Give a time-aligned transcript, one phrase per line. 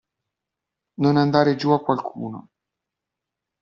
[0.95, 2.47] Non andare giù a qualcuno.